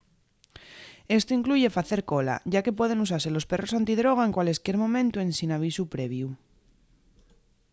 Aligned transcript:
esto 1.19 1.31
incluye 1.39 1.75
facer 1.77 2.01
cola 2.11 2.35
ya 2.53 2.63
que 2.65 2.77
pueden 2.79 3.03
usase 3.05 3.29
los 3.35 3.47
perros 3.51 3.75
antidroga 3.79 4.23
en 4.27 4.35
cualesquier 4.37 4.77
momentu 4.83 5.17
ensin 5.19 5.49
avisu 5.57 5.83
previu 5.93 6.27